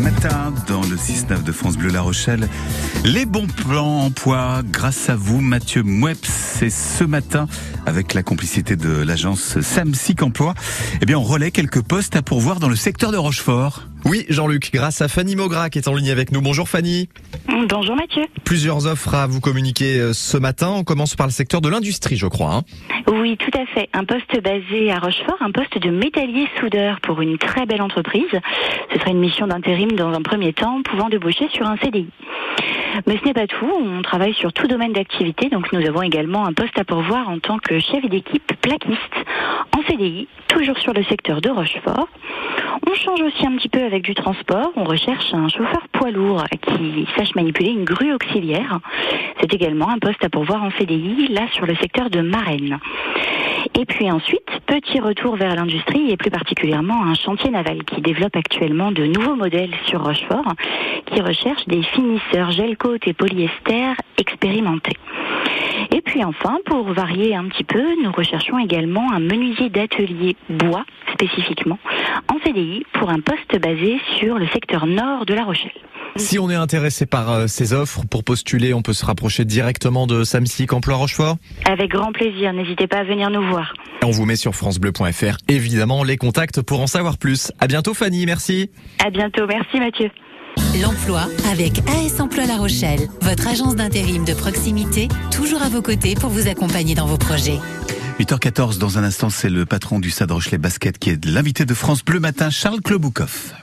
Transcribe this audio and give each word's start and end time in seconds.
matin 0.00 0.52
dans 0.66 0.80
le 0.82 0.96
6-9 0.96 1.42
de 1.42 1.52
France 1.52 1.76
Bleu 1.76 1.90
La 1.90 2.00
Rochelle. 2.00 2.48
Les 3.04 3.26
bons 3.26 3.46
plans 3.46 4.04
emploi 4.04 4.62
grâce 4.64 5.08
à 5.08 5.16
vous, 5.16 5.40
Mathieu 5.40 5.82
Moueps. 5.82 6.28
C'est 6.28 6.70
ce 6.70 7.04
matin, 7.04 7.46
avec 7.86 8.14
la 8.14 8.22
complicité 8.22 8.76
de 8.76 8.90
l'agence 8.90 9.60
Samsic 9.60 10.22
Emploi, 10.22 10.54
eh 11.00 11.06
bien, 11.06 11.18
on 11.18 11.22
relaie 11.22 11.50
quelques 11.50 11.82
postes 11.82 12.16
à 12.16 12.22
pourvoir 12.22 12.60
dans 12.60 12.68
le 12.68 12.76
secteur 12.76 13.12
de 13.12 13.16
Rochefort. 13.16 13.82
Oui, 14.04 14.26
Jean-Luc, 14.28 14.70
grâce 14.70 15.00
à 15.00 15.08
Fanny 15.08 15.34
Maugras 15.34 15.70
qui 15.70 15.78
est 15.78 15.88
en 15.88 15.94
ligne 15.94 16.10
avec 16.10 16.30
nous. 16.30 16.42
Bonjour 16.42 16.68
Fanny. 16.68 17.08
Bonjour 17.68 17.96
Mathieu. 17.96 18.24
Plusieurs 18.44 18.86
offres 18.86 19.14
à 19.14 19.26
vous 19.26 19.40
communiquer 19.40 19.98
euh, 19.98 20.12
ce 20.12 20.36
matin. 20.36 20.68
On 20.76 20.84
commence 20.84 21.16
par 21.16 21.26
le 21.26 21.32
secteur 21.32 21.62
de 21.62 21.70
l'industrie, 21.70 22.16
je 22.16 22.26
crois. 22.26 22.54
Hein. 22.54 22.62
Oui, 23.08 23.38
tout 23.38 23.58
à 23.58 23.64
fait. 23.64 23.88
Un 23.94 24.04
poste 24.04 24.38
basé 24.42 24.92
à 24.92 24.98
Rochefort, 24.98 25.38
un 25.40 25.50
poste 25.50 25.78
de 25.78 25.88
métallier 25.90 26.46
soudeur 26.60 27.00
pour 27.00 27.22
une 27.22 27.38
très 27.38 27.64
belle 27.64 27.80
entreprise. 27.80 28.28
Ce 28.92 28.98
sera 28.98 29.10
une 29.10 29.20
mission 29.20 29.46
d'intérim 29.46 29.92
dans 29.92 30.12
un 30.12 30.20
premier 30.20 30.52
temps, 30.52 30.82
pouvant 30.82 31.08
déboucher 31.08 31.48
sur 31.48 31.66
un 31.66 31.78
CDI. 31.78 32.08
Mais 33.06 33.18
ce 33.18 33.24
n'est 33.24 33.34
pas 33.34 33.46
tout, 33.46 33.72
on 33.82 34.02
travaille 34.02 34.34
sur 34.34 34.52
tout 34.52 34.68
domaine 34.68 34.92
d'activité, 34.92 35.48
donc 35.48 35.72
nous 35.72 35.84
avons 35.84 36.02
également 36.02 36.46
un 36.46 36.52
poste 36.52 36.78
à 36.78 36.84
pourvoir 36.84 37.28
en 37.28 37.38
tant 37.38 37.58
que 37.58 37.80
chef 37.80 38.08
d'équipe 38.08 38.52
plaquiste 38.60 38.98
en 39.76 39.82
CDI, 39.82 40.28
toujours 40.46 40.78
sur 40.78 40.92
le 40.92 41.02
secteur 41.04 41.40
de 41.40 41.50
Rochefort. 41.50 42.08
On 42.86 42.94
change 42.94 43.20
aussi 43.22 43.46
un 43.46 43.56
petit 43.56 43.68
peu 43.68 43.82
avec 43.82 44.02
du 44.02 44.14
transport. 44.14 44.72
On 44.76 44.84
recherche 44.84 45.32
un 45.32 45.48
chauffeur 45.48 45.86
poids 45.92 46.10
lourd 46.10 46.44
qui 46.66 47.06
sache 47.16 47.34
manipuler 47.34 47.70
une 47.70 47.84
grue 47.84 48.12
auxiliaire. 48.12 48.80
C'est 49.40 49.52
également 49.52 49.88
un 49.88 49.98
poste 49.98 50.24
à 50.24 50.28
pourvoir 50.28 50.62
en 50.62 50.70
CDI, 50.72 51.28
là 51.28 51.42
sur 51.52 51.66
le 51.66 51.74
secteur 51.76 52.10
de 52.10 52.20
Marennes. 52.20 52.78
Et 53.78 53.86
puis 53.86 54.10
ensuite, 54.10 54.48
petit 54.66 55.00
retour 55.00 55.36
vers 55.36 55.54
l'industrie 55.54 56.10
et 56.10 56.16
plus 56.16 56.30
particulièrement 56.30 57.02
un 57.04 57.14
chantier 57.14 57.50
naval 57.50 57.84
qui 57.84 58.00
développe 58.00 58.36
actuellement 58.36 58.92
de 58.92 59.06
nouveaux 59.06 59.36
modèles 59.36 59.74
sur 59.86 60.04
Rochefort 60.04 60.54
qui 61.06 61.20
recherche 61.20 61.66
des 61.66 61.82
finisseurs 61.82 62.50
gel 62.50 62.76
coat 62.76 62.98
et 63.06 63.12
polyester 63.12 63.94
expérimentés. 64.18 64.96
Et 65.90 66.00
puis 66.00 66.24
enfin, 66.24 66.58
pour 66.66 66.92
varier 66.92 67.34
un 67.34 67.48
petit 67.48 67.64
peu, 67.64 67.82
nous 68.02 68.12
recherchons 68.12 68.58
également 68.58 69.12
un 69.12 69.20
menuisier 69.20 69.68
d'atelier 69.68 70.36
bois 70.48 70.84
spécifiquement 71.12 71.78
en 72.32 72.38
CDI 72.44 72.84
pour 72.94 73.10
un 73.10 73.20
poste 73.20 73.58
basé 73.60 74.00
sur 74.18 74.38
le 74.38 74.46
secteur 74.48 74.86
nord 74.86 75.26
de 75.26 75.34
La 75.34 75.44
Rochelle. 75.44 75.72
Si 76.16 76.38
on 76.38 76.48
est 76.48 76.54
intéressé 76.54 77.06
par 77.06 77.30
euh, 77.30 77.46
ces 77.48 77.72
offres, 77.72 78.02
pour 78.08 78.22
postuler, 78.22 78.72
on 78.72 78.82
peut 78.82 78.92
se 78.92 79.04
rapprocher 79.04 79.44
directement 79.44 80.06
de 80.06 80.22
Samsic 80.22 80.72
Emploi 80.72 80.94
Rochefort? 80.94 81.36
Avec 81.64 81.90
grand 81.90 82.12
plaisir, 82.12 82.52
n'hésitez 82.52 82.86
pas 82.86 82.98
à 82.98 83.04
venir 83.04 83.30
nous 83.30 83.44
voir. 83.48 83.74
On 84.04 84.10
vous 84.10 84.24
met 84.24 84.36
sur 84.36 84.54
francebleu.fr 84.54 85.38
évidemment 85.48 86.04
les 86.04 86.16
contacts 86.16 86.62
pour 86.62 86.80
en 86.80 86.86
savoir 86.86 87.18
plus. 87.18 87.50
À 87.58 87.66
bientôt 87.66 87.94
Fanny, 87.94 88.26
merci. 88.26 88.70
À 89.04 89.10
bientôt, 89.10 89.46
merci 89.48 89.80
Mathieu. 89.80 90.10
L'emploi 90.82 91.28
avec 91.48 91.78
AS 91.88 92.20
Emploi 92.20 92.46
La 92.46 92.56
Rochelle, 92.56 93.08
votre 93.20 93.46
agence 93.46 93.76
d'intérim 93.76 94.24
de 94.24 94.34
proximité, 94.34 95.06
toujours 95.30 95.62
à 95.62 95.68
vos 95.68 95.82
côtés 95.82 96.16
pour 96.16 96.30
vous 96.30 96.48
accompagner 96.48 96.96
dans 96.96 97.06
vos 97.06 97.16
projets. 97.16 97.60
8h14, 98.18 98.78
dans 98.78 98.98
un 98.98 99.04
instant, 99.04 99.30
c'est 99.30 99.50
le 99.50 99.66
patron 99.66 100.00
du 100.00 100.10
Stade 100.10 100.32
Rochelet 100.32 100.58
Basket 100.58 100.98
qui 100.98 101.10
est 101.10 101.24
l'invité 101.24 101.64
de 101.64 101.74
France 101.74 102.04
Bleu 102.04 102.18
Matin, 102.18 102.50
Charles 102.50 102.80
Kloboukov. 102.80 103.54